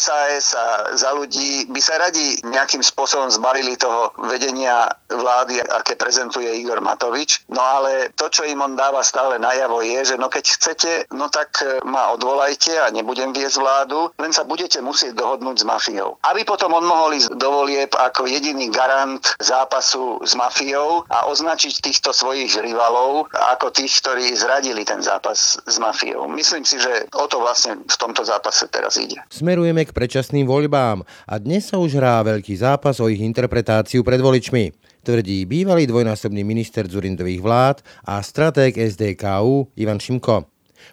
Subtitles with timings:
[0.00, 6.48] SAS a za ľudí by sa radi nejakým spôsobom zbavili toho vedenia vlády, aké prezentuje
[6.56, 7.44] Igor Matovič.
[7.52, 11.28] No ale to, čo im on dáva stále najavo je, že no keď chcete, no
[11.28, 16.16] tak e, ma odvolajte a nebudem viesť vládu, len sa budete musieť dohodnúť s mafiou.
[16.24, 21.84] Aby potom on mohol ísť do volieb ako jediný garant zápasu s mafiou a označiť
[21.84, 26.30] týchto svojich rivalov ako tých, ktorí zradili ten zápas s mafiou.
[26.30, 29.18] Myslím si, že o to vlastne v tomto zápase teraz ide.
[29.28, 34.18] Smerujeme k predčasným voľbám a dnes sa už hrá veľký zápas o ich interpretáciu pred
[34.18, 40.49] voličmi tvrdí bývalý dvojnásobný minister Zurindových vlád a stratég SDKU Ivan Šimko.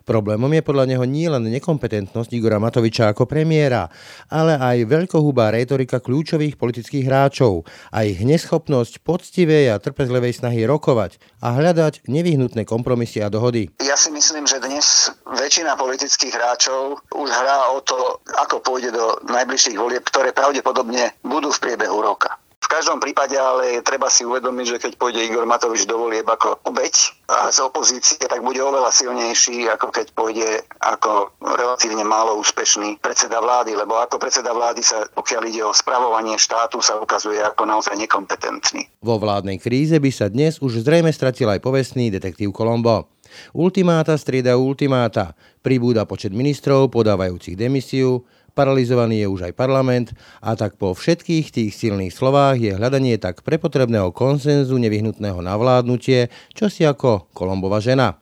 [0.08, 3.92] Problémom je podľa neho nielen nekompetentnosť Igora Matoviča ako premiéra,
[4.32, 11.20] ale aj veľkohubá retorika kľúčových politických hráčov a ich neschopnosť poctivej a trpezlivej snahy rokovať
[11.44, 13.68] a hľadať nevyhnutné kompromisy a dohody.
[13.84, 19.20] Ja si myslím, že dnes väčšina politických hráčov už hrá o to, ako pôjde do
[19.28, 22.40] najbližších volieb, ktoré pravdepodobne budú v priebehu roka.
[22.68, 26.60] V každom prípade ale treba si uvedomiť, že keď pôjde Igor Matovič do volieb ako
[26.68, 33.00] obeď a z opozície, tak bude oveľa silnejší, ako keď pôjde ako relatívne málo úspešný
[33.00, 37.64] predseda vlády, lebo ako predseda vlády sa, pokiaľ ide o spravovanie štátu, sa ukazuje ako
[37.64, 39.00] naozaj nekompetentný.
[39.00, 43.08] Vo vládnej kríze by sa dnes už zrejme stratil aj povestný detektív Kolombo.
[43.56, 45.40] Ultimáta strieda ultimáta.
[45.64, 48.28] Pribúda počet ministrov podávajúcich demisiu,
[48.58, 53.46] paralizovaný je už aj parlament a tak po všetkých tých silných slovách je hľadanie tak
[53.46, 58.18] prepotrebného konsenzu nevyhnutného na vládnutie, čo si ako Kolombova žena.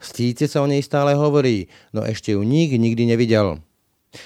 [0.00, 3.60] Stíce sa o nej stále hovorí, no ešte ju nik nikdy nevidel.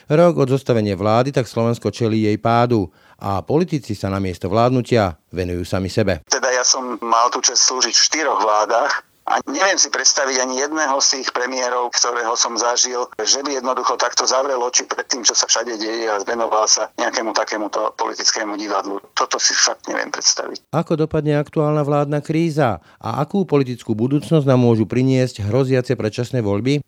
[0.07, 5.17] Rok od zostavenia vlády tak Slovensko čelí jej pádu a politici sa na miesto vládnutia
[5.33, 6.23] venujú sami sebe.
[6.29, 10.65] Teda ja som mal tu čest slúžiť v štyroch vládach a neviem si predstaviť ani
[10.65, 15.21] jedného z tých premiérov, ktorého som zažil, že by jednoducho takto zavrel oči pred tým,
[15.21, 19.05] čo sa všade deje a venoval sa nejakému takémuto politickému divadlu.
[19.13, 20.73] Toto si fakt neviem predstaviť.
[20.73, 26.81] Ako dopadne aktuálna vládna kríza a akú politickú budúcnosť nám môžu priniesť hroziace predčasné voľby?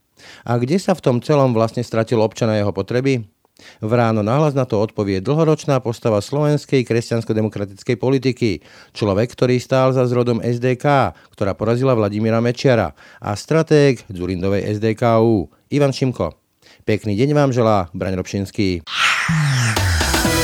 [0.49, 3.25] A kde sa v tom celom vlastne stratil občana jeho potreby?
[3.81, 8.51] V ráno nahlas na to odpovie dlhoročná postava slovenskej kresťansko-demokratickej politiky,
[8.93, 15.95] človek, ktorý stál za zrodom SDK, ktorá porazila Vladimíra Mečiara a stratég Zurindovej SDKU, Ivan
[15.95, 16.37] Šimko.
[16.85, 18.83] Pekný deň vám želá Braň Robšinský.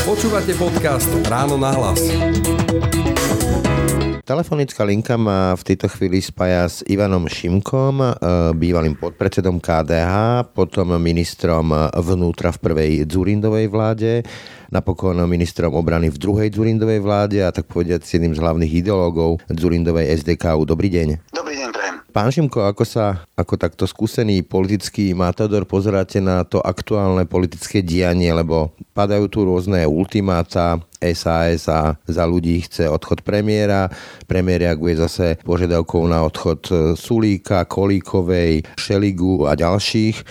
[0.07, 2.56] Počúvate podcast Ráno na hlas.
[4.27, 8.11] Telefonická linka ma v tejto chvíli spája s Ivanom Šimkom, e,
[8.59, 14.27] bývalým podpredsedom KDH, potom ministrom vnútra v prvej Dzurindovej vláde,
[14.75, 19.47] napokon ministrom obrany v druhej Dzurindovej vláde a tak povediať s jedným z hlavných ideológov
[19.47, 20.67] Dzurindovej SDKU.
[20.67, 21.31] Dobrý deň.
[21.31, 21.97] Dobrý deň, prajem.
[22.11, 28.35] Pán Šimko, ako sa ako takto skúsený politický matador pozeráte na to aktuálne politické dianie,
[28.35, 33.93] lebo padajú tu rôzne ultimáta, SAS a za ľudí chce odchod premiéra.
[34.25, 40.25] Premiér reaguje zase požiadavkou na odchod e, Sulíka, Kolíkovej, Šeligu a ďalších.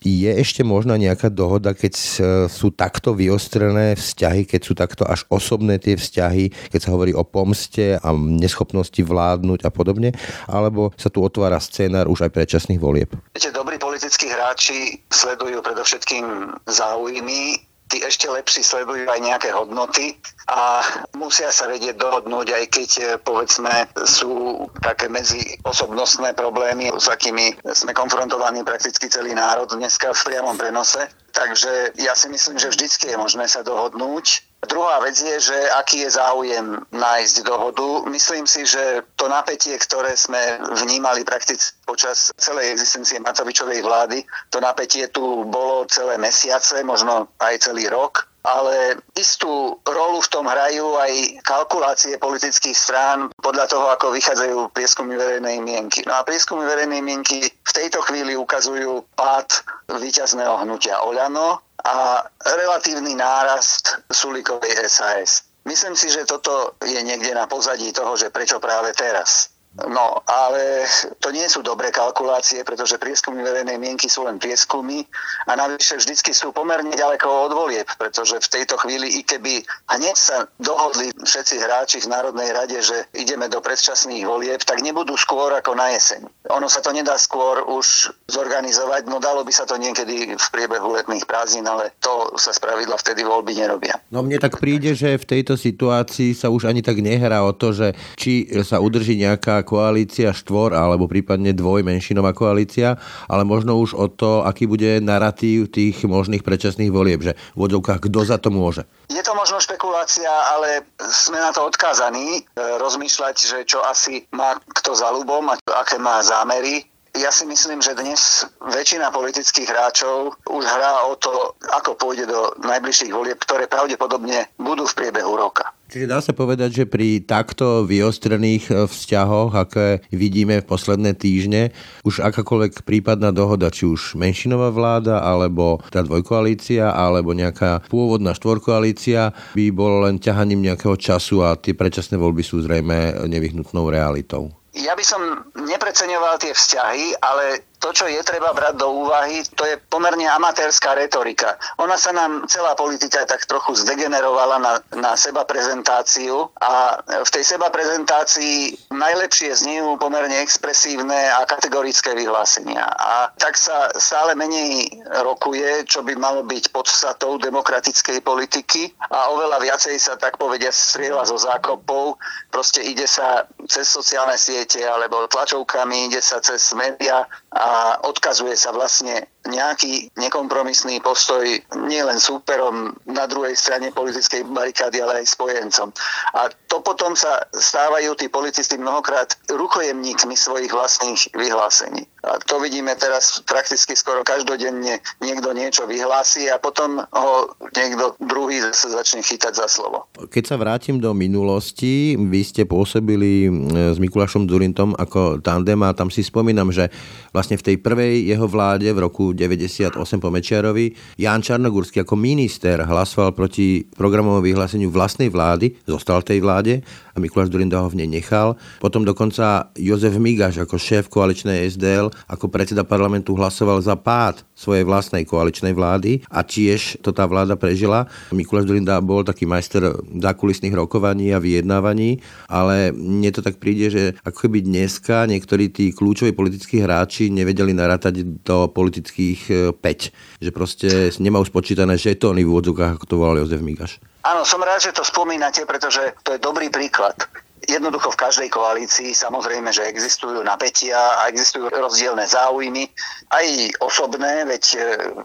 [0.00, 2.08] Je ešte možná nejaká dohoda, keď e,
[2.48, 7.20] sú takto vyostrené vzťahy, keď sú takto až osobné tie vzťahy, keď sa hovorí o
[7.20, 10.16] pomste a neschopnosti vládnuť a podobne?
[10.48, 13.12] Alebo sa tu otvára scénar už aj predčasných volieb?
[13.36, 16.24] Viete, dobrí politickí hráči sledujú predovšetkým
[16.64, 20.14] záujmy tí ešte lepší sledujú aj nejaké hodnoty
[20.46, 20.80] a
[21.18, 27.58] musia sa vedieť dohodnúť, aj keď eh, povedzme sú také medzi osobnostné problémy, s akými
[27.74, 31.10] sme konfrontovaní prakticky celý národ dneska v priamom prenose.
[31.34, 36.04] Takže ja si myslím, že vždycky je možné sa dohodnúť Druhá vec je, že aký
[36.04, 38.04] je záujem nájsť dohodu.
[38.12, 44.20] Myslím si, že to napätie, ktoré sme vnímali prakticky počas celej existencie Matovičovej vlády,
[44.52, 50.48] to napätie tu bolo celé mesiace, možno aj celý rok ale istú rolu v tom
[50.48, 51.12] hrajú aj
[51.44, 56.00] kalkulácie politických strán podľa toho, ako vychádzajú prieskumy verejnej mienky.
[56.08, 59.48] No a prieskumy verejnej mienky v tejto chvíli ukazujú pád
[59.92, 65.48] víťazného hnutia Oľano, a relatívny nárast Sulikovej SAS.
[65.64, 69.52] Myslím si, že toto je niekde na pozadí toho, že prečo práve teraz.
[69.70, 70.82] No, ale
[71.22, 75.06] to nie sú dobré kalkulácie, pretože prieskumy verejnej mienky sú len prieskumy
[75.46, 79.62] a navyše vždycky sú pomerne ďaleko od volieb, pretože v tejto chvíli, i keby
[79.94, 85.14] hneď sa dohodli všetci hráči v Národnej rade, že ideme do predčasných volieb, tak nebudú
[85.14, 86.26] skôr ako na jeseň.
[86.50, 90.98] Ono sa to nedá skôr už zorganizovať, no dalo by sa to niekedy v priebehu
[90.98, 94.02] letných prázdnin, ale to sa spravidla vtedy voľby nerobia.
[94.10, 97.70] No mne tak príde, že v tejto situácii sa už ani tak nehrá o to,
[97.70, 102.98] že či sa udrží nejaká koalícia štvor alebo prípadne dvojmenšinová koalícia,
[103.30, 108.10] ale možno už o to, aký bude narratív tých možných predčasných volieb, že v odzovkách
[108.10, 108.82] kto za to môže.
[109.06, 114.58] Je to možno špekulácia, ale sme na to odkázaní e, rozmýšľať, že čo asi má
[114.74, 116.88] kto za ľubom a aké má zámery.
[117.10, 122.54] Ja si myslím, že dnes väčšina politických hráčov už hrá o to, ako pôjde do
[122.62, 125.74] najbližších volieb, ktoré pravdepodobne budú v priebehu roka.
[125.90, 131.74] Čiže dá sa povedať, že pri takto vyostrených e, vzťahoch, aké vidíme v posledné týždne,
[132.06, 139.34] už akákoľvek prípadná dohoda, či už menšinová vláda, alebo tá dvojkoalícia, alebo nejaká pôvodná štvorkoalícia,
[139.58, 144.59] by bolo len ťahaním nejakého času a tie predčasné voľby sú zrejme nevyhnutnou realitou.
[144.74, 149.64] Ja by som nepreceňoval tie vzťahy, ale to, čo je treba brať do úvahy, to
[149.64, 151.56] je pomerne amatérska retorika.
[151.80, 157.56] Ona sa nám, celá politika tak trochu zdegenerovala na, na seba prezentáciu a v tej
[157.56, 162.84] seba prezentácii najlepšie znejú pomerne expresívne a kategorické vyhlásenia.
[162.84, 169.56] A tak sa stále menej rokuje, čo by malo byť podstatou demokratickej politiky a oveľa
[169.56, 172.20] viacej sa tak povedia strieľa zo zákopov.
[172.52, 177.69] Proste ide sa cez sociálne siete alebo tlačovkami, ide sa cez média a
[178.06, 181.42] odkazuje sa vlastne nejaký nekompromisný postoj
[181.88, 185.88] nielen súperom na druhej strane politickej barikády, ale aj spojencom.
[186.36, 192.04] A to potom sa stávajú tí policisti mnohokrát rukojemníkmi svojich vlastných vyhlásení.
[192.20, 198.60] A to vidíme teraz prakticky skoro každodenne niekto niečo vyhlási a potom ho niekto druhý
[198.60, 200.04] zase začne chytať za slovo.
[200.28, 206.12] Keď sa vrátim do minulosti, vy ste pôsobili s Mikulášom Durintom ako tandem a tam
[206.12, 206.92] si spomínam, že
[207.32, 210.92] vlastne v tej prvej jeho vláde v roku 98 po Mečiarovi.
[211.18, 216.84] Jan Čarnogurský ako minister hlasoval proti programovému vyhláseniu vlastnej vlády, zostal tej vláde
[217.20, 218.56] Mikuláš Durinda ho v nej nechal.
[218.80, 224.84] Potom dokonca Jozef Migaš ako šéf koaličnej SDL, ako predseda parlamentu hlasoval za pád svojej
[224.84, 228.08] vlastnej koaličnej vlády a tiež to tá vláda prežila.
[228.32, 234.02] Mikuláš Durinda bol taký majster zákulisných rokovaní a vyjednávaní, ale mne to tak príde, že
[234.24, 239.80] ako keby dneska niektorí tí kľúčoví politickí hráči nevedeli narátať do politických 5.
[239.80, 240.08] E,
[240.40, 240.88] že proste
[241.20, 244.00] nemá už počítané žetóny v úvodzovkách, ako to volal Jozef Migaš.
[244.20, 247.16] Áno, som rád, že to spomínate, pretože to je dobrý príklad.
[247.64, 252.88] Jednoducho v každej koalícii samozrejme, že existujú napätia a existujú rozdielne záujmy,
[253.30, 253.46] aj
[253.84, 254.78] osobné, veď e,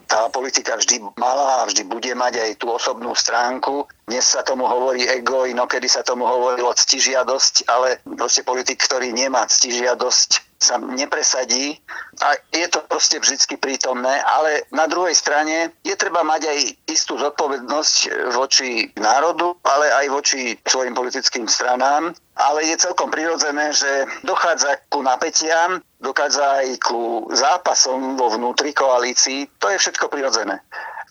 [0.05, 3.87] tá politika vždy mala a vždy bude mať aj tú osobnú stránku.
[4.05, 9.47] Dnes sa tomu hovorí ego, inokedy sa tomu hovorilo ctižiadosť, ale proste politik, ktorý nemá
[9.47, 11.77] ctižiadosť, sa nepresadí
[12.23, 17.19] a je to proste vždy prítomné, ale na druhej strane je treba mať aj istú
[17.19, 17.95] zodpovednosť
[18.33, 22.15] voči národu, ale aj voči svojim politickým stranám.
[22.35, 23.87] Ale je celkom prirodzené, že
[24.27, 29.47] dochádza ku napätiam, dochádza aj ku zápasom vo vnútri koalícií.
[29.63, 30.59] To je všetko prirodzené.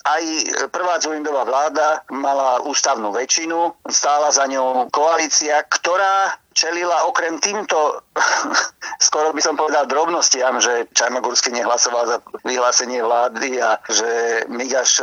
[0.05, 0.21] Aj
[0.69, 8.01] prvá Zulindová vláda mala ústavnú väčšinu, stála za ňou koalícia, ktorá čelila okrem týmto,
[9.07, 14.11] skoro by som povedal drobnostiam, že Čarnogórsky nehlasoval za vyhlásenie vlády a že
[14.49, 15.03] Migaš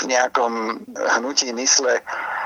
[0.00, 0.80] v nejakom
[1.18, 2.00] hnutí mysle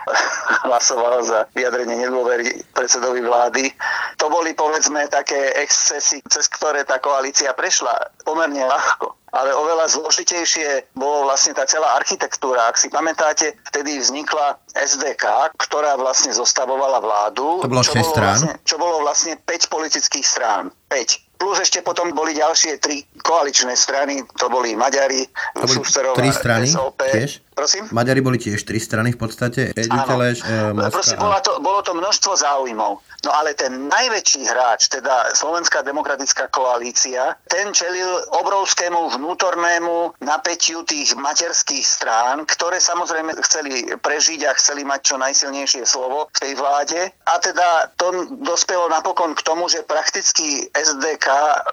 [0.66, 3.70] hlasoval za vyjadrenie nedôvery predsedovi vlády.
[4.18, 7.94] To boli povedzme také excesy, cez ktoré tá koalícia prešla
[8.24, 12.68] pomerne ľahko ale oveľa zložitejšie bolo vlastne tá celá architektúra.
[12.68, 17.60] Ak si pamätáte, vtedy vznikla SDK, ktorá vlastne zostavovala vládu.
[17.60, 18.37] To bolo 6 strán.
[18.38, 20.70] Vlastne, čo bolo vlastne 5 politických strán.
[20.90, 21.38] 5.
[21.38, 25.22] Plus ešte potom boli ďalšie tri koaličné strany, to boli Maďari,
[25.54, 25.86] to boli
[26.18, 26.98] tri strany SOP.
[26.98, 27.38] Tiež?
[27.54, 27.86] Prosím?
[27.94, 31.38] Maďari boli tiež tri strany v podstate, Editeleš, e, Proste a...
[31.38, 32.98] to, bolo to množstvo záujmov.
[33.26, 41.18] No ale ten najväčší hráč, teda Slovenská demokratická koalícia, ten čelil obrovskému vnútornému napätiu tých
[41.18, 47.00] materských strán, ktoré samozrejme chceli prežiť a chceli mať čo najsilnejšie slovo v tej vláde.
[47.26, 51.26] A teda to dospelo napokon k tomu, že prakticky SDK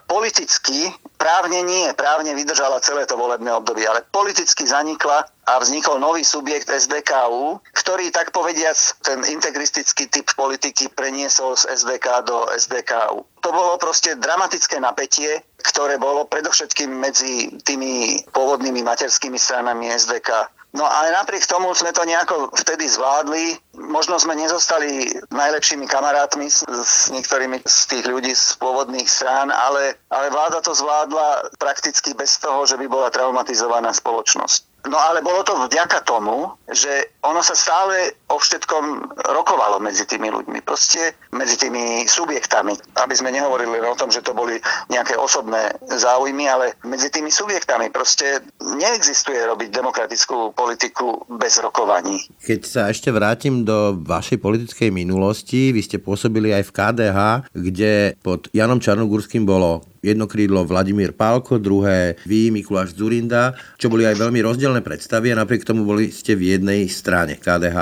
[0.10, 0.90] politicky,
[1.22, 6.70] právne nie, právne vydržala celé to volebné obdobie, ale politicky zanikla a vznikol nový subjekt
[6.70, 13.22] SDKU, ktorý tak povediac ten integristický typ politiky preniesol z SDK do SDKU.
[13.46, 20.84] To bolo proste dramatické napätie, ktoré bolo predovšetkým medzi tými pôvodnými materskými stranami SDK No
[20.84, 23.56] ale napriek tomu sme to nejako vtedy zvládli.
[23.80, 29.96] Možno sme nezostali najlepšími kamarátmi s, s niektorými z tých ľudí z pôvodných strán, ale,
[30.12, 34.75] ale vláda to zvládla prakticky bez toho, že by bola traumatizovaná spoločnosť.
[34.86, 40.30] No ale bolo to vďaka tomu, že ono sa stále o všetkom rokovalo medzi tými
[40.30, 44.58] ľuďmi, proste medzi tými subjektami, aby sme nehovorili o tom, že to boli
[44.90, 52.22] nejaké osobné záujmy, ale medzi tými subjektami proste neexistuje robiť demokratickú politiku bez rokovaní.
[52.46, 57.20] Keď sa ešte vrátim do vašej politickej minulosti, vy ste pôsobili aj v KDH,
[57.54, 64.06] kde pod Janom Čarnogurským bolo jedno krídlo Vladimír Pálko, druhé vy, Mikuláš Zurinda, čo boli
[64.06, 67.78] aj veľmi rozdielne predstavy a napriek tomu boli ste v jednej strane KDH.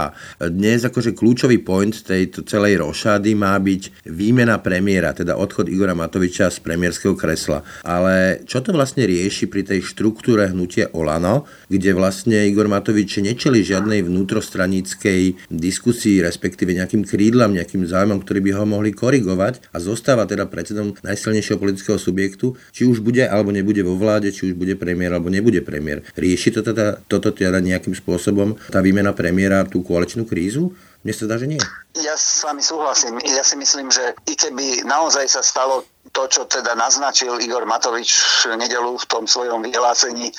[0.53, 6.53] Dnes akože kľúčový point tejto celej rošady má byť výmena premiéra, teda odchod Igora Matoviča
[6.53, 7.65] z premiérskeho kresla.
[7.81, 13.65] Ale čo to vlastne rieši pri tej štruktúre hnutia Olano, kde vlastne Igor Matovič nečeli
[13.65, 20.29] žiadnej vnútrostranickej diskusii, respektíve nejakým krídlam, nejakým záujmom, ktorý by ho mohli korigovať a zostáva
[20.29, 24.75] teda predsedom najsilnejšieho politického subjektu, či už bude alebo nebude vo vláde, či už bude
[24.75, 26.03] premiér alebo nebude premiér.
[26.19, 30.75] Rieši to teda, toto teda nejakým spôsobom tá výmena premiéra tú koaličnú krízu?
[31.07, 31.63] Mne sa zdá, že nie.
[31.95, 33.15] Ja s vami súhlasím.
[33.23, 38.09] Ja si myslím, že i keby naozaj sa stalo to, čo teda naznačil Igor Matovič
[38.45, 40.29] v nedelu v tom svojom vyhlásení,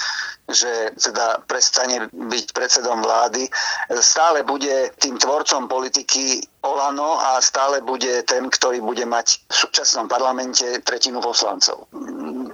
[0.47, 3.51] že teda prestane byť predsedom vlády,
[3.99, 10.07] stále bude tým tvorcom politiky Olano a stále bude ten, ktorý bude mať v súčasnom
[10.07, 11.91] parlamente tretinu poslancov.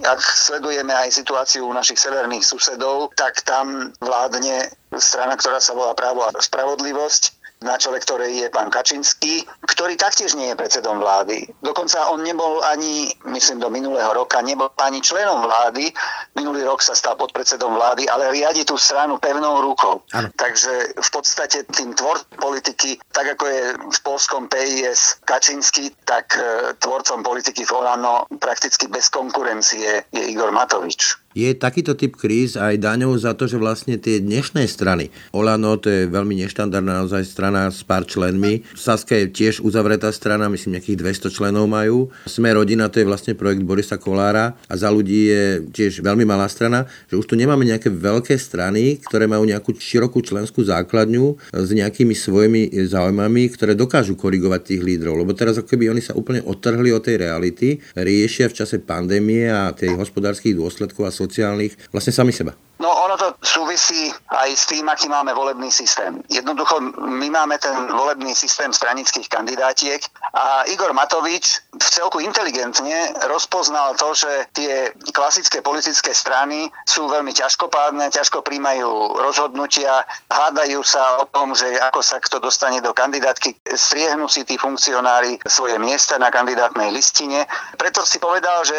[0.01, 6.25] Ak sledujeme aj situáciu našich severných susedov, tak tam vládne strana, ktorá sa volá Právo
[6.25, 11.45] a spravodlivosť na čele ktorej je pán Kačinský, ktorý taktiež nie je predsedom vlády.
[11.61, 15.93] Dokonca on nebol ani, myslím do minulého roka, nebol ani členom vlády.
[16.41, 20.01] Minulý rok sa stal podpredsedom vlády, ale riadi tú stranu pevnou rukou.
[20.17, 20.33] Ano.
[20.33, 26.73] Takže v podstate tým tvor politiky, tak ako je v polskom PIS Kačinský, tak e,
[26.81, 31.30] tvorcom politiky v Olano prakticky bez konkurencie je Igor Matovič.
[31.31, 35.87] Je takýto typ kríz aj daňou za to, že vlastne tie dnešné strany, Olano to
[35.87, 41.31] je veľmi neštandardná naozaj strana s pár členmi, Saska je tiež uzavretá strana, myslím nejakých
[41.31, 45.71] 200 členov majú, Sme rodina to je vlastne projekt Borisa Kolára a za ľudí je
[45.71, 50.27] tiež veľmi malá strana, že už tu nemáme nejaké veľké strany, ktoré majú nejakú širokú
[50.27, 55.95] členskú základňu s nejakými svojimi záujmami, ktoré dokážu korigovať tých lídrov, lebo teraz ako keby
[55.95, 61.07] oni sa úplne odtrhli od tej reality, riešia v čase pandémie a tej hospodárskych dôsledkov
[61.07, 62.57] a sociálnych vlastne sami seba.
[62.81, 66.17] No ono to súvisí aj s tým, aký máme volebný systém.
[66.33, 70.01] Jednoducho my máme ten volebný systém stranických kandidátiek
[70.33, 77.37] a Igor Matovič v celku inteligentne rozpoznal to, že tie klasické politické strany sú veľmi
[77.37, 83.61] ťažkopádne, ťažko príjmajú rozhodnutia, hádajú sa o tom, že ako sa kto dostane do kandidátky,
[83.77, 87.45] striehnú si tí funkcionári svoje miesta na kandidátnej listine.
[87.77, 88.79] Preto si povedal, že,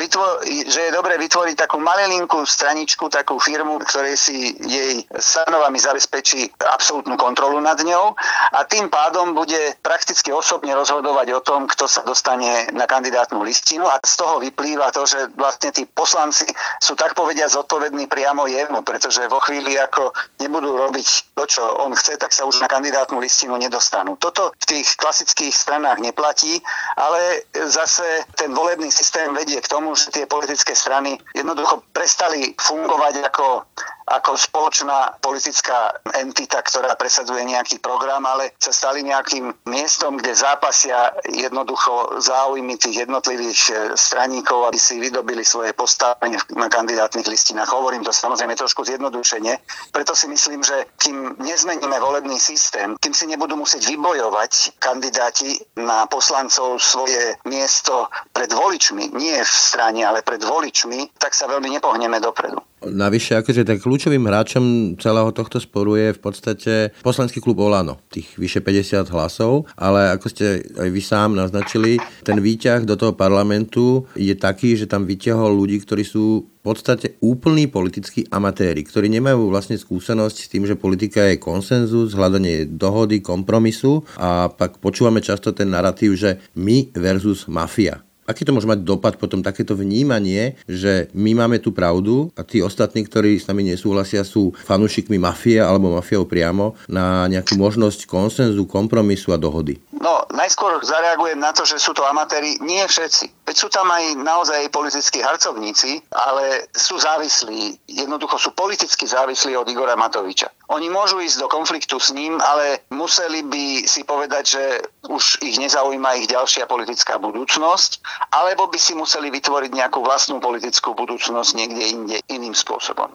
[0.00, 5.74] vytvo- že je dobre vytvoriť takú malelinkú straničku, takú veľkú firmu, ktorej si jej stanovami
[5.82, 8.14] zabezpečí absolútnu kontrolu nad ňou
[8.54, 13.90] a tým pádom bude prakticky osobne rozhodovať o tom, kto sa dostane na kandidátnu listinu
[13.90, 16.46] a z toho vyplýva to, že vlastne tí poslanci
[16.78, 21.90] sú tak povedia zodpovední priamo jemu, pretože vo chvíli, ako nebudú robiť to, čo on
[21.98, 24.14] chce, tak sa už na kandidátnu listinu nedostanú.
[24.22, 26.62] Toto v tých klasických stranách neplatí,
[26.94, 28.06] ale zase
[28.38, 33.64] ten volebný systém vedie k tomu, že tie politické strany jednoducho prestali fungovať ako
[34.04, 41.16] ako spoločná politická entita, ktorá presadzuje nejaký program, ale sa stali nejakým miestom, kde zápasia
[41.24, 47.72] jednoducho záujmy tých jednotlivých e, straníkov, aby si vydobili svoje postavenie na kandidátnych listinách.
[47.72, 49.56] Hovorím to samozrejme trošku zjednodušene.
[49.92, 56.04] Preto si myslím, že kým nezmeníme volebný systém, kým si nebudú musieť vybojovať kandidáti na
[56.04, 62.20] poslancov svoje miesto pred voličmi, nie v strane, ale pred voličmi, tak sa veľmi nepohneme
[62.20, 62.60] dopredu.
[62.84, 66.72] Navyše, akože tak kľúčovým hráčom celého tohto sporu je v podstate
[67.06, 72.42] poslanský klub Olano, tých vyše 50 hlasov, ale ako ste aj vy sám naznačili, ten
[72.42, 77.70] výťah do toho parlamentu je taký, že tam vyťahol ľudí, ktorí sú v podstate úplní
[77.70, 84.02] politickí amatéri, ktorí nemajú vlastne skúsenosť s tým, že politika je konsenzus, hľadanie dohody, kompromisu.
[84.18, 89.20] A pak počúvame často ten narratív, že my versus mafia Aký to môže mať dopad
[89.20, 94.24] potom takéto vnímanie, že my máme tú pravdu a tí ostatní, ktorí s nami nesúhlasia,
[94.24, 99.76] sú fanúšikmi mafie alebo mafiou priamo na nejakú možnosť konsenzu, kompromisu a dohody?
[99.92, 102.56] No, najskôr zareagujem na to, že sú to amatéri.
[102.64, 103.44] Nie všetci.
[103.44, 109.68] Veď sú tam aj naozaj politickí harcovníci, ale sú závislí, jednoducho sú politicky závislí od
[109.68, 110.48] Igora Matoviča.
[110.72, 114.64] Oni môžu ísť do konfliktu s ním, ale museli by si povedať, že
[115.12, 120.94] už ich nezaujíma ich ďalšia politická budúcnosť, alebo by si museli vytvoriť nejakú vlastnú politickú
[120.94, 123.10] budúcnosť niekde inde iným spôsobom.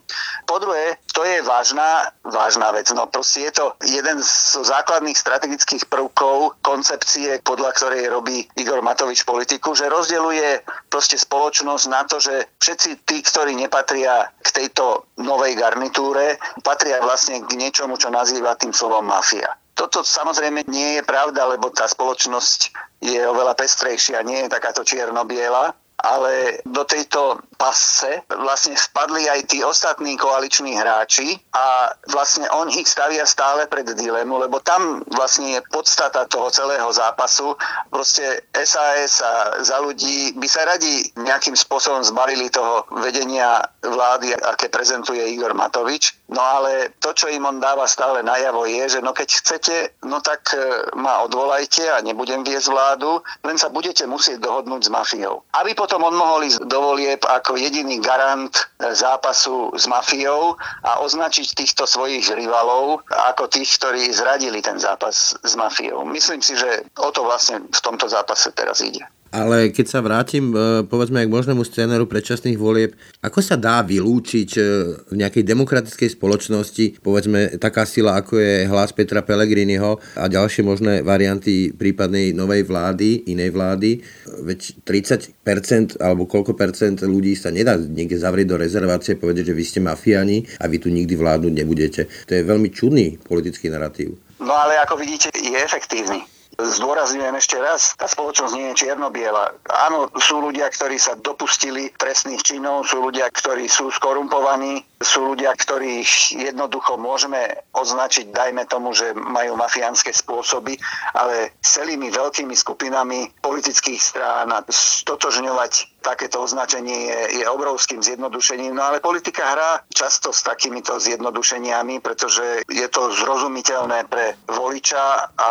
[0.47, 2.87] Po druhé, to je vážna, vážna vec.
[2.95, 9.23] No proste je to jeden z základných strategických prvkov koncepcie, podľa ktorej robí Igor Matovič
[9.27, 15.55] politiku, že rozdeľuje proste spoločnosť na to, že všetci tí, ktorí nepatria k tejto novej
[15.59, 19.55] garnitúre, patria vlastne k niečomu, čo nazýva tým slovom mafia.
[19.79, 25.71] Toto samozrejme nie je pravda, lebo tá spoločnosť je oveľa pestrejšia, nie je takáto čierno-biela
[25.99, 32.87] ale do tejto pasce vlastne spadli aj tí ostatní koaliční hráči a vlastne on ich
[32.87, 37.59] stavia stále pred dilemu, lebo tam vlastne je podstata toho celého zápasu.
[37.91, 44.71] Proste SAS a za ľudí by sa radi nejakým spôsobom zbavili toho vedenia vlády, aké
[44.71, 46.15] prezentuje Igor Matovič.
[46.29, 49.75] No ale to, čo im on dáva stále najavo je, že no keď chcete,
[50.05, 50.61] no tak e,
[50.93, 55.41] ma odvolajte a nebudem viesť vládu, len sa budete musieť dohodnúť s mafiou.
[55.57, 58.61] Aby potom on mohol ísť do volieb ako jediný garant e,
[58.93, 65.53] zápasu s mafiou a označiť týchto svojich rivalov ako tých, ktorí zradili ten zápas s
[65.55, 66.05] mafiou.
[66.05, 69.05] Myslím si, že o to vlastne v tomto zápase teraz ide.
[69.29, 74.49] Ale keď sa vrátim, e, povedzme, k možnému scénaru predčasných volieb, ako sa dá vylúčiť
[74.57, 74.61] e,
[75.05, 81.05] v nejakej demokratickej spoločnosti, povedzme, taká sila, ako je hlas Petra Pellegriniho a ďalšie možné
[81.05, 84.01] varianty prípadnej novej vlády, inej vlády,
[84.41, 89.63] veď 30% alebo koľko percent ľudí sa nedá niekde zavrieť do rezervácie povedať, že vy
[89.63, 92.01] ste mafiani a vy tu nikdy vládnuť nebudete.
[92.25, 94.17] To je veľmi čudný politický narratív.
[94.41, 96.38] No ale ako vidíte, je efektívny.
[96.59, 99.55] Zdôrazňujem ešte raz, tá spoločnosť nie je čierno-biela.
[99.71, 105.55] Áno, sú ľudia, ktorí sa dopustili trestných činov, sú ľudia, ktorí sú skorumpovaní, sú ľudia,
[105.55, 110.75] ktorých jednoducho môžeme označiť, dajme tomu, že majú mafiánske spôsoby,
[111.15, 118.75] ale celými veľkými skupinami politických strán a stotožňovať takéto označenie je, je obrovským zjednodušením.
[118.75, 125.49] No ale politika hrá často s takýmito zjednodušeniami, pretože je to zrozumiteľné pre voliča a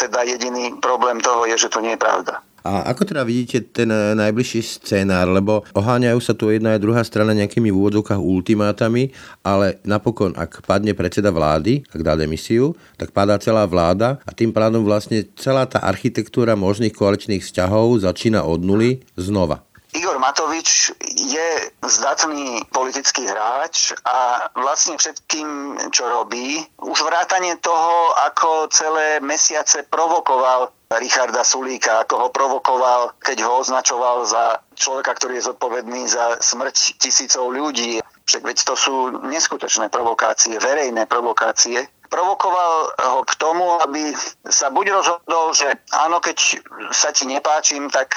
[0.00, 2.40] teda jediný problém toho je, že to nie je pravda.
[2.66, 7.06] A ako teda vidíte ten eh, najbližší scénár, lebo oháňajú sa tu jedna aj druhá
[7.06, 9.14] strana nejakými v úvodzovkách ultimátami,
[9.46, 14.50] ale napokon, ak padne predseda vlády, ak dá demisiu, tak padá celá vláda a tým
[14.50, 19.62] pádom vlastne celá tá architektúra možných koaličných vzťahov začína od nuly znova.
[19.96, 21.48] Igor Matovič je
[21.80, 30.75] zdatný politický hráč a vlastne všetkým, čo robí, už vrátanie toho, ako celé mesiace provokoval
[30.86, 37.02] Richarda Sulíka, ako ho provokoval, keď ho označoval za človeka, ktorý je zodpovedný za smrť
[37.02, 37.98] tisícov ľudí.
[38.26, 38.94] Však veď to sú
[39.26, 41.90] neskutočné provokácie, verejné provokácie.
[42.06, 44.14] Provokoval ho k tomu, aby
[44.46, 46.62] sa buď rozhodol, že áno, keď
[46.94, 48.14] sa ti nepáčim, tak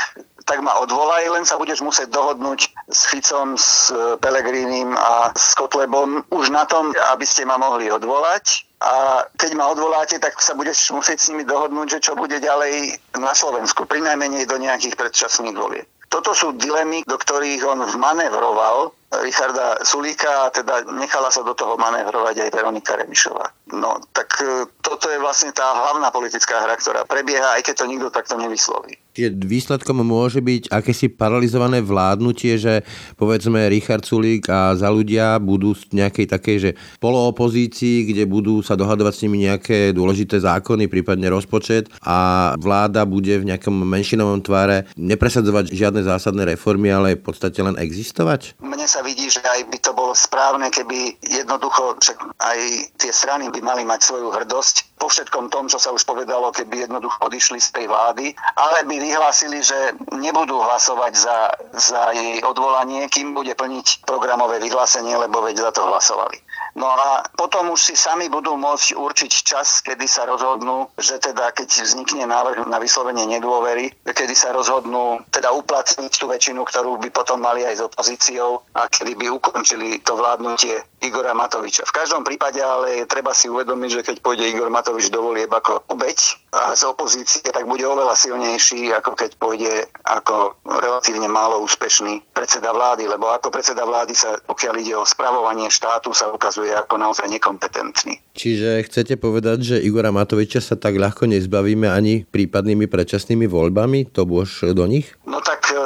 [0.50, 6.26] tak ma odvolaj, len sa budeš musieť dohodnúť s Ficom, s Pelegrínim a s Kotlebom
[6.34, 8.66] už na tom, aby ste ma mohli odvolať.
[8.82, 12.98] A keď ma odvoláte, tak sa budeš musieť s nimi dohodnúť, že čo bude ďalej
[13.22, 15.86] na Slovensku, pri najmenej do nejakých predčasných volieb.
[16.10, 21.74] Toto sú dilemy, do ktorých on vmanevroval Richarda Sulíka a teda nechala sa do toho
[21.82, 23.50] manévrovať aj Veronika Remišová.
[23.74, 27.90] No, tak e, toto je vlastne tá hlavná politická hra, ktorá prebieha, aj keď to
[27.90, 28.98] nikto takto nevysloví.
[29.20, 32.86] Čiže výsledkom môže byť akési paralizované vládnutie, že
[33.18, 38.78] povedzme Richard Sulík a za ľudia budú v nejakej takej, že poloopozícii, kde budú sa
[38.78, 44.86] dohadovať s nimi nejaké dôležité zákony, prípadne rozpočet a vláda bude v nejakom menšinovom tvare
[44.96, 48.56] nepresadzovať žiadne zásadné reformy, ale v podstate len existovať?
[48.62, 52.60] Mne sa vidí, že aj by to bolo správne, keby jednoducho, však aj
[53.00, 56.88] tie strany by mali mať svoju hrdosť po všetkom tom, čo sa už povedalo, keby
[56.88, 61.38] jednoducho odišli z tej vlády, ale by vyhlásili, že nebudú hlasovať za,
[61.76, 66.38] za jej odvolanie, kým bude plniť programové vyhlásenie, lebo veď za to hlasovali.
[66.76, 71.50] No a potom už si sami budú môcť určiť čas, kedy sa rozhodnú, že teda
[71.54, 77.10] keď vznikne návrh na vyslovenie nedôvery, kedy sa rozhodnú teda uplatniť tú väčšinu, ktorú by
[77.10, 81.84] potom mali aj s opozíciou a kedy by ukončili to vládnutie Igora Matoviča.
[81.84, 85.84] V každom prípade ale treba si uvedomiť, že keď pôjde Igor Matovič do volieb ako
[85.92, 86.18] obeď
[86.56, 92.72] a z opozície, tak bude oveľa silnejší, ako keď pôjde ako relatívne málo úspešný predseda
[92.72, 96.96] vlády, lebo ako predseda vlády sa, pokiaľ ide o spravovanie štátu, sa ukazuje je ako
[97.02, 98.22] naozaj nekompetentný.
[98.38, 104.14] Čiže chcete povedať, že Igora Matoviča sa tak ľahko nezbavíme ani prípadnými predčasnými voľbami?
[104.14, 105.18] To bož do nich?
[105.26, 105.82] No tak e,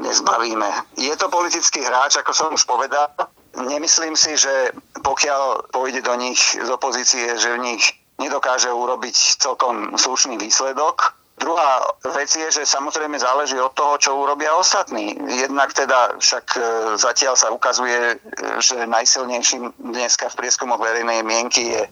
[0.00, 0.96] nezbavíme.
[0.96, 3.12] Je to politický hráč, ako som už povedal.
[3.54, 7.84] Nemyslím si, že pokiaľ pôjde do nich z opozície, že v nich
[8.18, 11.14] nedokáže urobiť celkom slušný výsledok.
[11.34, 11.82] Druhá
[12.14, 15.18] vec je, že samozrejme záleží od toho, čo urobia ostatní.
[15.34, 16.60] Jednak teda však e,
[16.94, 18.16] zatiaľ sa ukazuje, e,
[18.62, 21.82] že najsilnejším dneska v prieskumoch verejnej mienky je,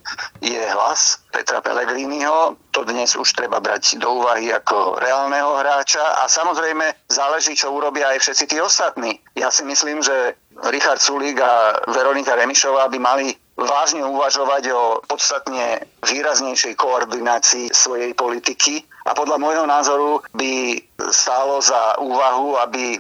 [0.47, 2.55] je hlas Petra Pellegriniho.
[2.71, 8.15] To dnes už treba brať do úvahy ako reálneho hráča a samozrejme záleží, čo urobia
[8.15, 9.19] aj všetci tí ostatní.
[9.35, 10.39] Ja si myslím, že
[10.69, 18.85] Richard Sulík a Veronika Remišová by mali vážne uvažovať o podstatne výraznejšej koordinácii svojej politiky
[19.07, 20.79] a podľa môjho názoru by
[21.11, 22.97] stálo za úvahu, aby,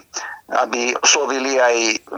[0.64, 1.76] aby oslovili aj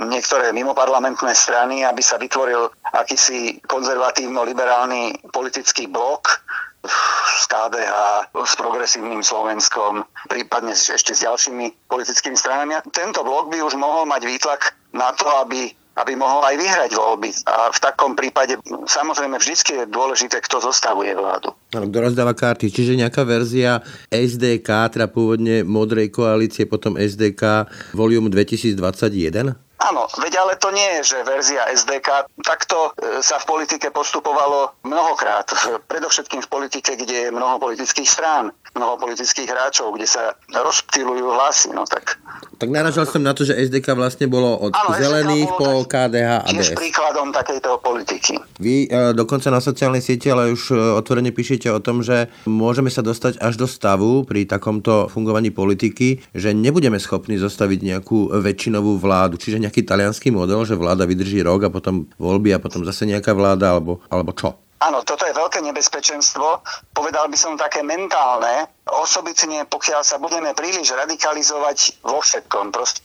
[0.08, 6.42] niektoré mimoparlamentné strany, aby sa vytvoril akýsi konzervatívno-liberálny politický blok,
[6.84, 7.92] s KDH,
[8.32, 12.76] s progresívnym Slovenskom, prípadne ešte s ďalšími politickými stranami.
[12.92, 17.30] Tento blok by už mohol mať výtlak na to, aby aby mohol aj vyhrať voľby.
[17.46, 21.54] A v takom prípade samozrejme vždy je dôležité, kto zostavuje vládu.
[21.70, 22.66] Áno, kto rozdáva karty.
[22.66, 23.78] Čiže nejaká verzia
[24.10, 29.54] SDK, teda pôvodne modrej koalície, potom SDK Volume 2021?
[29.74, 32.30] Áno, veď ale to nie je, že verzia SDK.
[32.46, 35.50] Takto e, sa v politike postupovalo mnohokrát.
[35.90, 41.70] Predovšetkým v politike, kde je mnoho politických strán, mnoho politických hráčov, kde sa rozptýlujú hlasy.
[41.72, 42.18] No tak
[42.54, 46.50] tak naražal som na to, že SDK vlastne bolo od ano, zelených po KDH a
[46.54, 46.72] DS.
[46.72, 48.38] príkladom takejto politiky.
[48.62, 52.88] Vy e, dokonca na sociálnej siete ale už e, otvorene píšete o tom, že môžeme
[52.88, 58.96] sa dostať až do stavu pri takomto fungovaní politiky, že nebudeme schopní zostaviť nejakú väčšinovú
[59.02, 63.04] vládu, čiže nejaký talianský model, že vláda vydrží rok a potom voľby a potom zase
[63.04, 64.63] nejaká vláda, alebo, alebo čo?
[64.84, 66.60] Áno, toto je veľké nebezpečenstvo,
[66.92, 72.68] povedal by som také mentálne, osobitne pokiaľ sa budeme príliš radikalizovať vo všetkom.
[72.68, 73.00] Proste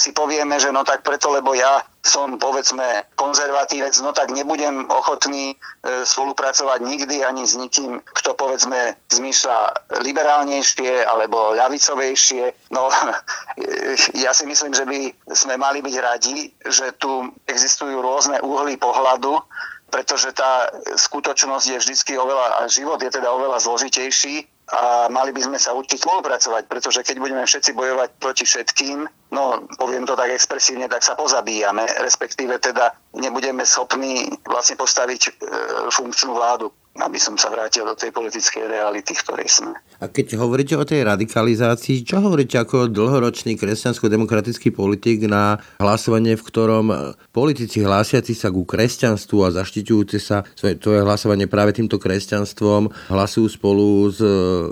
[0.00, 5.52] si povieme, že no tak preto, lebo ja som povedzme konzervatívec, no tak nebudem ochotný
[5.52, 5.56] e,
[6.08, 9.58] spolupracovať nikdy ani s nikým, kto povedzme zmýšľa
[10.00, 12.72] liberálnejšie alebo ľavicovejšie.
[12.72, 12.88] No
[14.24, 15.00] ja si myslím, že by
[15.36, 19.36] sme mali byť radi, že tu existujú rôzne úhly pohľadu
[19.90, 25.42] pretože tá skutočnosť je vždy oveľa, a život je teda oveľa zložitejší a mali by
[25.42, 29.02] sme sa učiť spolupracovať, pretože keď budeme všetci bojovať proti všetkým,
[29.34, 35.30] no poviem to tak expresívne, tak sa pozabíjame, respektíve teda nebudeme schopní vlastne postaviť e,
[35.90, 36.70] funkčnú vládu
[37.00, 39.72] aby som sa vrátil do tej politickej reality, v ktorej sme.
[40.00, 46.46] A keď hovoríte o tej radikalizácii, čo hovoríte ako dlhoročný kresťansko-demokratický politik na hlasovanie, v
[46.46, 46.86] ktorom
[47.34, 53.46] politici hlásiaci sa ku kresťanstvu a zaštiťujúci sa svoje, je hlasovanie práve týmto kresťanstvom hlasujú
[53.48, 54.20] spolu s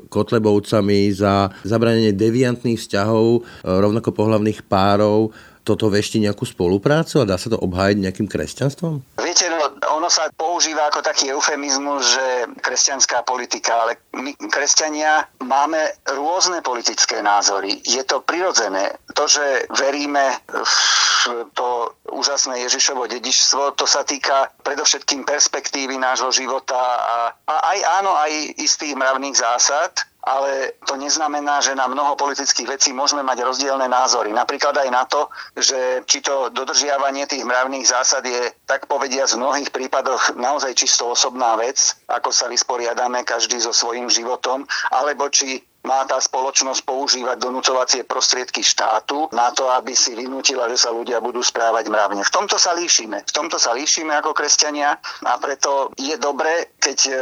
[0.08, 5.32] Kotlebovcami za zabranenie deviantných vzťahov rovnako pohlavných párov
[5.68, 9.20] toto vešti nejakú spoluprácu a dá sa to obhájiť nejakým kresťanstvom?
[9.20, 12.26] Viete, no, ono sa používa ako taký eufemizmus, že
[12.64, 15.76] kresťanská politika, ale my kresťania máme
[16.16, 17.84] rôzne politické názory.
[17.84, 18.96] Je to prirodzené.
[19.12, 20.72] To, že veríme v
[21.52, 28.12] to úžasné Ježišovo dedičstvo, to sa týka predovšetkým perspektívy nášho života a, a aj áno,
[28.16, 29.92] aj istých mravných zásad,
[30.28, 34.28] ale to neznamená, že na mnoho politických vecí môžeme mať rozdielne názory.
[34.28, 39.40] Napríklad aj na to, že či to dodržiavanie tých mravných zásad je, tak povedia v
[39.40, 45.64] mnohých prípadoch naozaj čisto osobná vec, ako sa vysporiadame každý so svojím životom, alebo či
[45.88, 51.24] má tá spoločnosť používať donúcovacie prostriedky štátu na to, aby si vynútila, že sa ľudia
[51.24, 52.20] budú správať mravne.
[52.20, 53.24] V tomto sa líšime.
[53.24, 57.12] V tomto sa líšime ako kresťania a preto je dobre, keď e,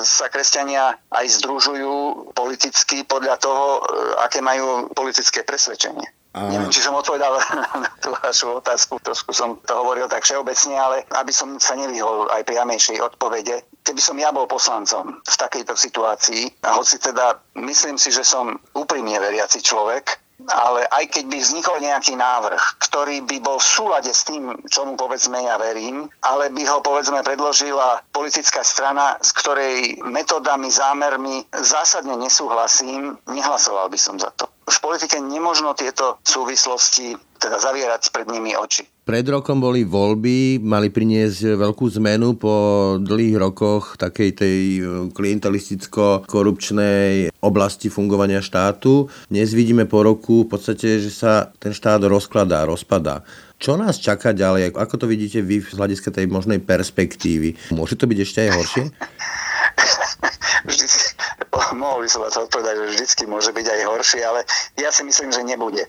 [0.00, 6.08] sa kresťania aj združujú politicky podľa toho, e, aké majú politické presvedčenie.
[6.36, 6.52] A...
[6.52, 7.40] Neviem, či som odpovedal
[7.84, 12.28] na tú vašu otázku, trošku som to hovoril tak všeobecne, ale aby som sa nevyhol
[12.30, 13.64] aj priamejšej odpovede.
[13.88, 18.60] Keby som ja bol poslancom v takejto situácii, a hoci teda myslím si, že som
[18.76, 24.12] úprimne veriaci človek, ale aj keď by vznikol nejaký návrh, ktorý by bol v súlade
[24.12, 30.04] s tým, čomu povedzme ja verím, ale by ho povedzme predložila politická strana, s ktorej
[30.04, 34.52] metodami, zámermi zásadne nesúhlasím, nehlasoval by som za to.
[34.68, 38.84] V politike nemožno tieto súvislosti teda zavierať pred nimi oči.
[39.08, 42.52] Pred rokom boli voľby, mali priniesť veľkú zmenu po
[43.00, 49.08] dlhých rokoch takej tej e, klientelisticko-korupčnej oblasti fungovania štátu.
[49.32, 53.24] Dnes vidíme po roku v podstate, že sa ten štát rozkladá, rozpadá.
[53.56, 54.76] Čo nás čaká ďalej?
[54.76, 57.56] Ako to vidíte vy z hľadiska tej možnej perspektívy?
[57.72, 58.92] Môže to byť ešte aj horšie?
[60.68, 61.07] Vždy
[61.82, 64.40] mohol by som vás odpovedať, že vždycky môže byť aj horšie, ale
[64.76, 65.84] ja si myslím, že nebude.
[65.84, 65.88] E,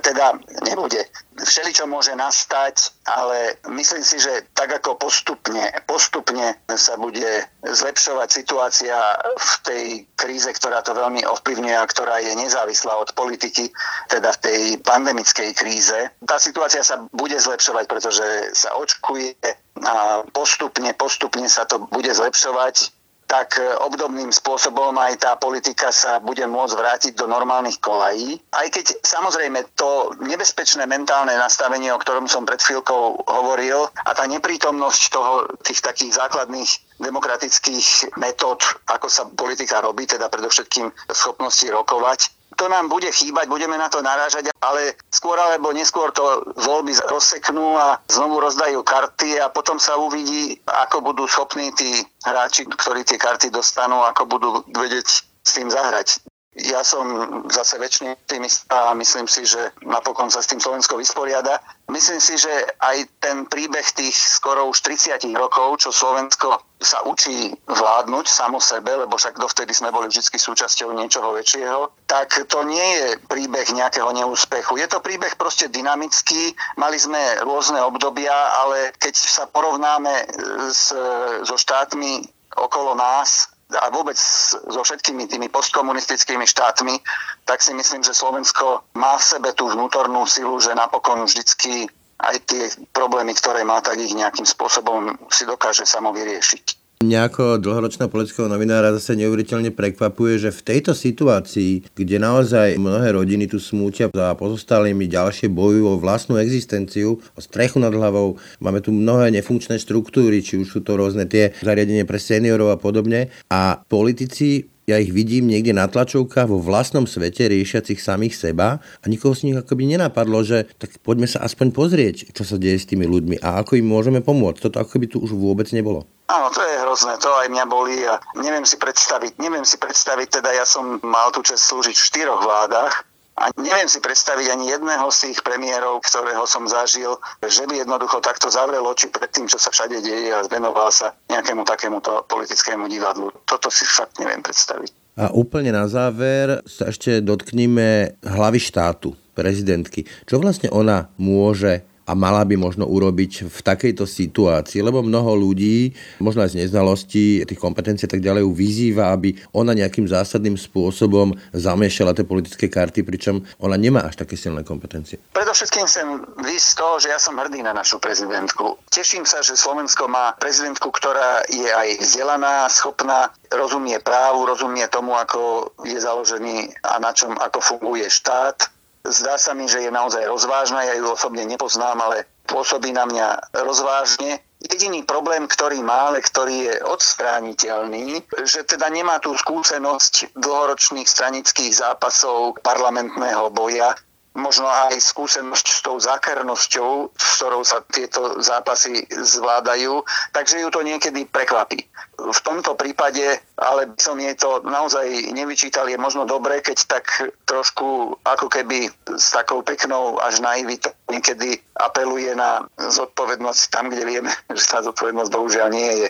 [0.00, 1.04] teda nebude.
[1.34, 8.94] Všeličo môže nastať, ale myslím si, že tak ako postupne, postupne sa bude zlepšovať situácia
[9.34, 13.74] v tej kríze, ktorá to veľmi ovplyvňuje a ktorá je nezávislá od politiky,
[14.06, 15.98] teda v tej pandemickej kríze.
[16.22, 19.34] Tá situácia sa bude zlepšovať, pretože sa očkuje
[19.82, 22.94] a postupne, postupne sa to bude zlepšovať
[23.34, 28.38] tak e, obdobným spôsobom aj tá politika sa bude môcť vrátiť do normálnych kolají.
[28.54, 34.30] Aj keď samozrejme to nebezpečné mentálne nastavenie, o ktorom som pred chvíľkou hovoril, a tá
[34.30, 36.70] neprítomnosť toho, tých takých základných
[37.02, 43.78] demokratických metód, ako sa politika robí, teda predovšetkým schopnosti rokovať, to nám bude chýbať, budeme
[43.78, 46.22] na to narážať, ale skôr alebo neskôr to
[46.58, 52.66] voľby rozseknú a znovu rozdajú karty a potom sa uvidí, ako budú schopní tí hráči,
[52.66, 55.06] ktorí tie karty dostanú, ako budú vedieť
[55.44, 56.24] s tým zahrať.
[56.54, 57.06] Ja som
[57.50, 61.58] zase väčšiný optimista a myslím si, že napokon sa s tým Slovensko vysporiada.
[61.90, 67.50] Myslím si, že aj ten príbeh tých skoro už 30 rokov, čo Slovensko sa učí
[67.66, 73.02] vládnuť samo sebe, lebo však dovtedy sme boli vždy súčasťou niečoho väčšieho, tak to nie
[73.02, 74.78] je príbeh nejakého neúspechu.
[74.78, 80.28] Je to príbeh proste dynamický, mali sme rôzne obdobia, ale keď sa porovnáme
[80.70, 80.94] s,
[81.42, 84.16] so štátmi okolo nás, a vôbec
[84.52, 87.00] so všetkými tými postkomunistickými štátmi,
[87.48, 91.88] tak si myslím, že Slovensko má v sebe tú vnútornú silu, že napokon vždycky
[92.20, 96.83] aj tie problémy, ktoré má, tak ich nejakým spôsobom si dokáže samo vyriešiť.
[97.04, 103.12] Mňa ako dlhoročného politického novinára zase neuveriteľne prekvapuje, že v tejto situácii, kde naozaj mnohé
[103.12, 108.80] rodiny tu smútia za pozostalými ďalšie bojujú o vlastnú existenciu, o strechu nad hlavou, máme
[108.80, 113.28] tu mnohé nefunkčné štruktúry, či už sú to rôzne tie zariadenie pre seniorov a podobne.
[113.52, 119.04] A politici ja ich vidím niekde na tlačovkách vo vlastnom svete riešiacich samých seba a
[119.08, 122.88] nikoho z nich akoby nenapadlo, že tak poďme sa aspoň pozrieť, čo sa deje s
[122.88, 124.68] tými ľuďmi a ako im môžeme pomôcť.
[124.68, 126.04] Toto akoby tu už vôbec nebolo.
[126.28, 130.40] Áno, to je hrozné, to aj mňa bolí a neviem si predstaviť, neviem si predstaviť,
[130.40, 134.70] teda ja som mal tu čas slúžiť v štyroch vládach a neviem si predstaviť ani
[134.70, 139.50] jedného z tých premiérov, ktorého som zažil, že by jednoducho takto zavrel oči pred tým,
[139.50, 143.34] čo sa všade deje a venoval sa nejakému takémuto politickému divadlu.
[143.42, 145.18] Toto si fakt neviem predstaviť.
[145.18, 150.06] A úplne na záver sa ešte dotkníme hlavy štátu, prezidentky.
[150.30, 155.92] Čo vlastne ona môže a mala by možno urobiť v takejto situácii, lebo mnoho ľudí,
[156.20, 161.32] možno aj z neznalosti, tých kompetencií a tak ďalej, vyzýva, aby ona nejakým zásadným spôsobom
[161.56, 165.16] zamiešala tie politické karty, pričom ona nemá až také silné kompetencie.
[165.32, 166.08] Predovšetkým chcem
[166.44, 168.76] výsť z toho, že ja som hrdý na našu prezidentku.
[168.92, 175.16] Teším sa, že Slovensko má prezidentku, ktorá je aj vzdelaná, schopná, rozumie právu, rozumie tomu,
[175.16, 178.73] ako je založený a na čom, ako funguje štát
[179.04, 183.52] Zdá sa mi, že je naozaj rozvážna, ja ju osobne nepoznám, ale pôsobí na mňa
[183.52, 184.40] rozvážne.
[184.64, 191.84] Jediný problém, ktorý má, ale ktorý je odstrániteľný, že teda nemá tú skúsenosť dlhoročných stranických
[191.84, 193.92] zápasov parlamentného boja,
[194.32, 200.00] možno aj skúsenosť s tou zákernosťou, s ktorou sa tieto zápasy zvládajú,
[200.32, 201.84] takže ju to niekedy prekvapí
[202.30, 207.04] v tomto prípade, ale by som jej to naozaj nevyčítal, je možno dobré, keď tak
[207.44, 214.30] trošku ako keby s takou peknou až naivitou niekedy apeluje na zodpovednosť tam, kde vieme,
[214.58, 216.08] že tá zodpovednosť bohužiaľ nie je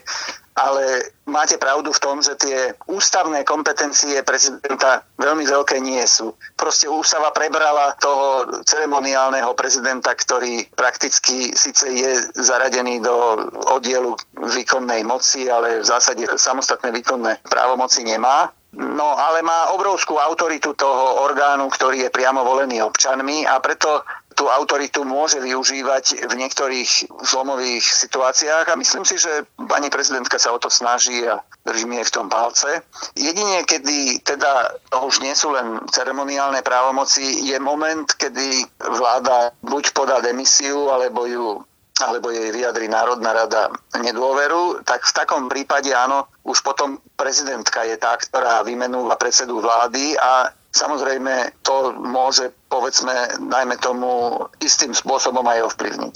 [0.55, 6.31] ale máte pravdu v tom, že tie ústavné kompetencie prezidenta veľmi veľké nie sú.
[6.55, 14.14] Proste ústava prebrala toho ceremoniálneho prezidenta, ktorý prakticky síce je zaradený do oddielu
[14.55, 16.03] výkonnej moci, ale v zásade
[16.36, 18.52] samostatné výkonné právomoci nemá.
[18.74, 24.02] No ale má obrovskú autoritu toho orgánu, ktorý je priamo volený občanmi a preto
[24.34, 30.50] tú autoritu môže využívať v niektorých zlomových situáciách a myslím si, že pani prezidentka sa
[30.50, 32.82] o to snaží a držím jej v tom palce.
[33.14, 34.74] Jedine, kedy teda
[35.06, 41.62] už nie sú len ceremoniálne právomoci, je moment, kedy vláda buď podá demisiu, alebo ju
[42.02, 47.94] alebo jej vyjadri Národná rada nedôveru, tak v takom prípade áno, už potom prezidentka je
[47.94, 55.70] tá, ktorá vymenúva predsedu vlády a Samozrejme, to môže, povedzme, najmä tomu istým spôsobom aj
[55.70, 56.14] ovplyvniť.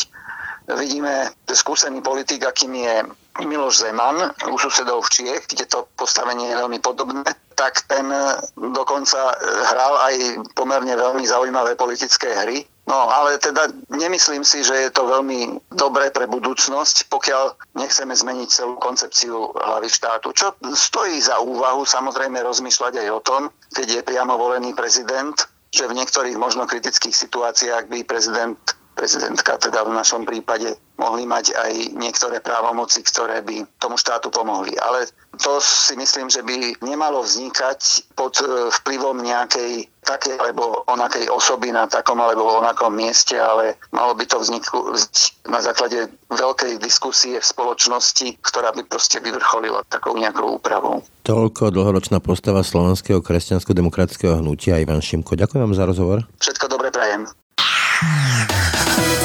[0.75, 3.07] Vidíme, skúsený politik, akým je
[3.47, 7.23] Miloš Zeman u susedov v Čiech, kde to postavenie je veľmi podobné,
[7.55, 8.11] tak ten
[8.53, 9.39] dokonca
[9.71, 10.15] hral aj
[10.59, 16.09] pomerne veľmi zaujímavé politické hry No ale teda nemyslím si, že je to veľmi dobré
[16.09, 20.33] pre budúcnosť, pokiaľ nechceme zmeniť celú koncepciu hlavy štátu.
[20.33, 23.43] Čo stojí za úvahu samozrejme rozmýšľať aj o tom,
[23.77, 25.37] keď je priamo volený prezident,
[25.69, 28.57] že v niektorých možno kritických situáciách by prezident
[28.99, 34.75] prezidentka teda v našom prípade mohli mať aj niektoré právomoci, ktoré by tomu štátu pomohli.
[34.75, 35.07] Ale
[35.39, 41.69] to si myslím, že by nemalo vznikať pod e, vplyvom nejakej takej alebo onakej osoby
[41.69, 47.45] na takom alebo onakom mieste, ale malo by to vzniknúť na základe veľkej diskusie v
[47.45, 51.05] spoločnosti, ktorá by proste vyvrcholila takou nejakou úpravou.
[51.29, 55.37] Toľko dlhoročná postava slovenského kresťansko-demokratického hnutia Ivan Šimko.
[55.37, 56.25] Ďakujem vám za rozhovor.
[56.41, 57.29] Všetko dobre prajem.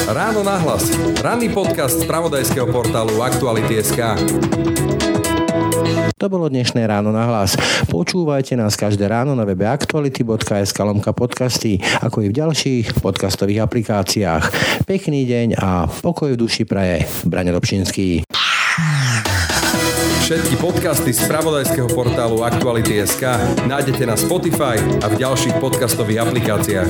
[0.10, 0.84] Ráno na hlas.
[1.24, 5.13] Ranný podcast z pravodajského portálu Aktuality.sk.
[6.24, 7.60] To bolo dnešné ráno na hlas.
[7.92, 14.44] Počúvajte nás každé ráno na webe aktuality.sk lomka podcasty, ako i v ďalších podcastových aplikáciách.
[14.88, 17.04] Pekný deň a pokoj v duši praje.
[17.28, 18.24] Brane Dobšinský.
[20.24, 23.28] Všetky podcasty z pravodajského portálu Aktuality.sk
[23.68, 26.88] nájdete na Spotify a v ďalších podcastových aplikáciách.